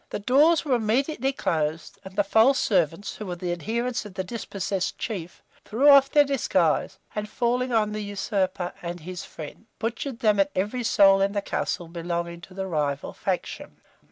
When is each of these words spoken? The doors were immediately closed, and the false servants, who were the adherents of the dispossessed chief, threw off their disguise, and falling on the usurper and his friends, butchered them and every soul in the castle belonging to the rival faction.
The 0.09 0.17
doors 0.17 0.65
were 0.65 0.73
immediately 0.73 1.31
closed, 1.31 1.99
and 2.03 2.15
the 2.15 2.23
false 2.23 2.57
servants, 2.57 3.17
who 3.17 3.27
were 3.27 3.35
the 3.35 3.51
adherents 3.51 4.03
of 4.03 4.15
the 4.15 4.23
dispossessed 4.23 4.97
chief, 4.97 5.43
threw 5.63 5.87
off 5.89 6.09
their 6.09 6.23
disguise, 6.23 6.97
and 7.13 7.29
falling 7.29 7.71
on 7.71 7.91
the 7.91 8.01
usurper 8.01 8.73
and 8.81 9.01
his 9.01 9.23
friends, 9.25 9.67
butchered 9.77 10.17
them 10.21 10.39
and 10.39 10.49
every 10.55 10.81
soul 10.81 11.21
in 11.21 11.33
the 11.33 11.39
castle 11.43 11.87
belonging 11.87 12.41
to 12.41 12.55
the 12.55 12.65
rival 12.65 13.13
faction. 13.13 13.79